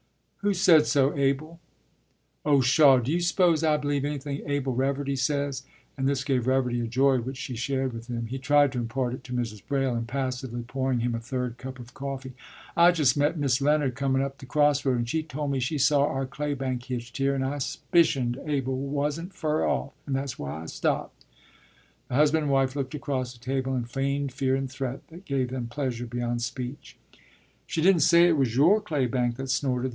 [0.41, 1.13] ”“Who said so?
[1.15, 1.59] Abel?”
[2.43, 2.97] “Oh, pshaw!
[2.97, 5.61] D'you suppose I b'lieve anythin' Abel Reverdy says?”
[5.95, 9.13] and this gave Reverdy a joy which she shared with him; he tried to impart
[9.13, 9.61] it to Mrs.
[9.67, 12.33] Braile, impassively pouring him a third cup of coffee.
[12.75, 16.05] “I jes' met Mis' Leonard comun' up the crossroad, and she tol' me she saw
[16.07, 20.65] our claybank hitched here, and I s'picioned Abel was'nt fur off, and that's why I
[20.65, 21.23] stopped.”
[22.07, 25.51] The husband and wife looked across the table in feigned fear and threat that gave
[25.51, 26.97] them pleasure beyond speech.
[27.67, 29.89] “She didn't say it was your claybank that snorted?